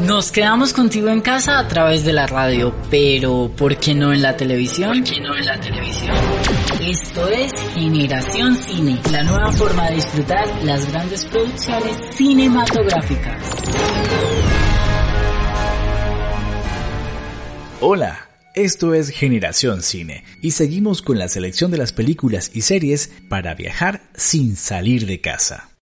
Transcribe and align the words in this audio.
Nos 0.00 0.30
quedamos 0.30 0.72
contigo 0.72 1.08
en 1.08 1.20
casa 1.20 1.58
a 1.58 1.66
través 1.66 2.04
de 2.04 2.12
la 2.12 2.28
radio, 2.28 2.72
pero 2.88 3.50
¿por 3.56 3.76
qué 3.78 3.96
no 3.96 4.12
en 4.12 4.22
la 4.22 4.36
televisión? 4.36 5.00
¿Por 5.00 5.02
qué 5.02 5.20
no 5.20 5.36
en 5.36 5.44
la 5.44 5.58
televisión? 5.58 6.14
Esto 6.80 7.28
es 7.28 7.52
Generación 7.74 8.54
Cine, 8.54 9.00
la 9.10 9.24
nueva 9.24 9.50
forma 9.50 9.90
de 9.90 9.96
disfrutar 9.96 10.46
las 10.62 10.88
grandes 10.92 11.24
producciones 11.24 11.96
cinematográficas. 12.14 13.42
Hola, 17.80 18.28
esto 18.54 18.94
es 18.94 19.10
Generación 19.10 19.82
Cine 19.82 20.22
y 20.40 20.52
seguimos 20.52 21.02
con 21.02 21.18
la 21.18 21.26
selección 21.26 21.72
de 21.72 21.78
las 21.78 21.92
películas 21.92 22.52
y 22.54 22.60
series 22.60 23.10
para 23.28 23.54
viajar 23.56 24.02
sin 24.14 24.54
salir 24.54 25.06
de 25.06 25.20
casa. 25.20 25.77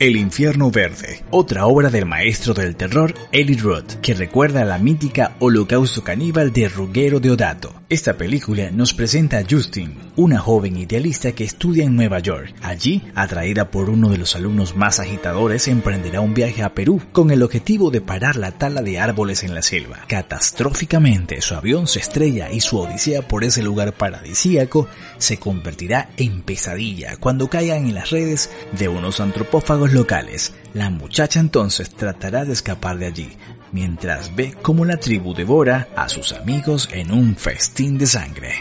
El 0.00 0.14
infierno 0.14 0.70
verde, 0.70 1.24
otra 1.30 1.66
obra 1.66 1.90
del 1.90 2.06
maestro 2.06 2.54
del 2.54 2.76
terror 2.76 3.16
Eli 3.32 3.56
Roth, 3.56 3.94
que 4.00 4.14
recuerda 4.14 4.62
a 4.62 4.64
la 4.64 4.78
mítica 4.78 5.34
Holocausto 5.40 6.04
caníbal 6.04 6.52
de 6.52 6.68
Ruggero 6.68 7.18
Deodato. 7.18 7.74
Esta 7.88 8.16
película 8.16 8.70
nos 8.70 8.94
presenta 8.94 9.38
a 9.38 9.44
Justin, 9.50 9.98
una 10.14 10.38
joven 10.38 10.76
idealista 10.76 11.32
que 11.32 11.42
estudia 11.42 11.84
en 11.84 11.96
Nueva 11.96 12.20
York. 12.20 12.54
Allí, 12.62 13.02
atraída 13.16 13.72
por 13.72 13.90
uno 13.90 14.10
de 14.10 14.18
los 14.18 14.36
alumnos 14.36 14.76
más 14.76 15.00
agitadores, 15.00 15.66
emprenderá 15.66 16.20
un 16.20 16.34
viaje 16.34 16.62
a 16.62 16.74
Perú 16.74 17.02
con 17.10 17.32
el 17.32 17.42
objetivo 17.42 17.90
de 17.90 18.00
parar 18.00 18.36
la 18.36 18.52
tala 18.52 18.82
de 18.82 19.00
árboles 19.00 19.42
en 19.42 19.54
la 19.54 19.62
selva. 19.62 20.04
Catastróficamente, 20.06 21.40
su 21.40 21.54
avión 21.56 21.88
se 21.88 21.98
estrella 21.98 22.52
y 22.52 22.60
su 22.60 22.78
odisea 22.78 23.26
por 23.26 23.42
ese 23.42 23.64
lugar 23.64 23.94
paradisíaco 23.94 24.86
se 25.16 25.38
convertirá 25.38 26.10
en 26.18 26.42
pesadilla 26.42 27.16
cuando 27.16 27.48
caigan 27.48 27.86
en 27.86 27.94
las 27.94 28.10
redes 28.10 28.50
de 28.78 28.88
unos 28.88 29.18
antropófagos 29.18 29.87
locales. 29.92 30.54
La 30.74 30.90
muchacha 30.90 31.40
entonces 31.40 31.90
tratará 31.90 32.44
de 32.44 32.52
escapar 32.52 32.98
de 32.98 33.06
allí, 33.06 33.36
mientras 33.72 34.34
ve 34.34 34.54
cómo 34.62 34.84
la 34.84 34.98
tribu 34.98 35.34
devora 35.34 35.88
a 35.96 36.08
sus 36.08 36.32
amigos 36.32 36.88
en 36.92 37.12
un 37.12 37.36
festín 37.36 37.98
de 37.98 38.06
sangre. 38.06 38.54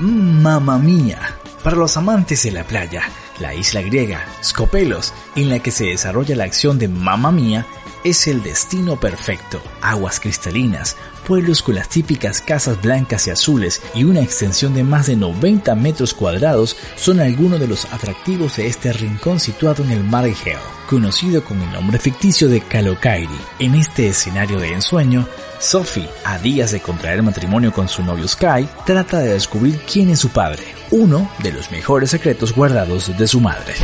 Mamma 0.00 0.78
mía. 0.78 1.18
Para 1.62 1.76
los 1.76 1.96
amantes 1.98 2.42
de 2.44 2.52
la 2.52 2.64
playa, 2.64 3.02
la 3.38 3.54
isla 3.54 3.82
griega, 3.82 4.24
Skopelos, 4.42 5.12
en 5.36 5.50
la 5.50 5.58
que 5.58 5.70
se 5.70 5.84
desarrolla 5.84 6.34
la 6.34 6.44
acción 6.44 6.78
de 6.78 6.88
Mamma 6.88 7.30
mía, 7.30 7.66
es 8.04 8.26
el 8.26 8.42
destino 8.42 8.98
perfecto. 8.98 9.60
Aguas 9.82 10.20
cristalinas, 10.20 10.96
pueblos 11.26 11.62
con 11.62 11.74
las 11.74 11.88
típicas 11.88 12.40
casas 12.40 12.80
blancas 12.80 13.26
y 13.26 13.30
azules 13.30 13.82
y 13.94 14.04
una 14.04 14.20
extensión 14.20 14.74
de 14.74 14.84
más 14.84 15.06
de 15.06 15.16
90 15.16 15.74
metros 15.74 16.14
cuadrados 16.14 16.76
son 16.96 17.20
algunos 17.20 17.60
de 17.60 17.68
los 17.68 17.84
atractivos 17.92 18.56
de 18.56 18.66
este 18.66 18.92
rincón 18.92 19.40
situado 19.40 19.82
en 19.84 19.90
el 19.90 20.04
mar 20.04 20.26
Egeo, 20.26 20.60
conocido 20.88 21.44
con 21.44 21.60
el 21.60 21.72
nombre 21.72 21.98
ficticio 21.98 22.48
de 22.48 22.60
Kalokairi. 22.60 23.28
En 23.58 23.74
este 23.74 24.08
escenario 24.08 24.58
de 24.58 24.72
ensueño, 24.72 25.26
Sophie, 25.58 26.08
a 26.24 26.38
días 26.38 26.72
de 26.72 26.80
contraer 26.80 27.22
matrimonio 27.22 27.72
con 27.72 27.88
su 27.88 28.02
novio 28.02 28.26
Sky, 28.26 28.66
trata 28.86 29.18
de 29.18 29.34
descubrir 29.34 29.78
quién 29.90 30.10
es 30.10 30.18
su 30.18 30.30
padre, 30.30 30.62
uno 30.90 31.30
de 31.42 31.52
los 31.52 31.70
mejores 31.70 32.10
secretos 32.10 32.54
guardados 32.54 33.16
de 33.16 33.28
su 33.28 33.40
madre. 33.40 33.74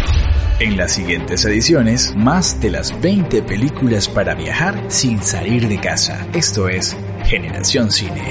En 0.58 0.78
las 0.78 0.94
siguientes 0.94 1.44
ediciones, 1.44 2.14
más 2.16 2.62
de 2.62 2.70
las 2.70 2.98
20 3.02 3.42
películas 3.42 4.08
para 4.08 4.34
viajar 4.34 4.90
sin 4.90 5.22
salir 5.22 5.68
de 5.68 5.78
casa. 5.78 6.26
Esto 6.32 6.70
es 6.70 6.96
Generación 7.26 7.92
Cine. 7.92 8.22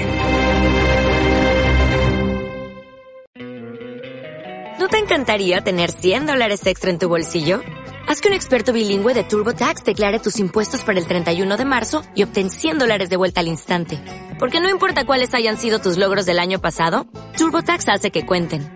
¿No 4.80 4.88
te 4.88 4.98
encantaría 4.98 5.60
tener 5.60 5.92
100 5.92 6.26
dólares 6.26 6.66
extra 6.66 6.90
en 6.90 6.98
tu 6.98 7.08
bolsillo? 7.08 7.60
Haz 8.08 8.20
que 8.20 8.26
un 8.26 8.34
experto 8.34 8.72
bilingüe 8.72 9.14
de 9.14 9.22
TurboTax 9.22 9.84
declare 9.84 10.18
tus 10.18 10.40
impuestos 10.40 10.82
para 10.82 10.98
el 10.98 11.06
31 11.06 11.56
de 11.56 11.64
marzo 11.64 12.02
y 12.16 12.24
obtén 12.24 12.50
100 12.50 12.80
dólares 12.80 13.08
de 13.08 13.16
vuelta 13.16 13.38
al 13.38 13.46
instante. 13.46 14.00
Porque 14.40 14.60
no 14.60 14.68
importa 14.68 15.06
cuáles 15.06 15.32
hayan 15.32 15.58
sido 15.58 15.78
tus 15.78 15.96
logros 15.96 16.26
del 16.26 16.40
año 16.40 16.60
pasado, 16.60 17.06
TurboTax 17.36 17.88
hace 17.88 18.10
que 18.10 18.26
cuenten. 18.26 18.75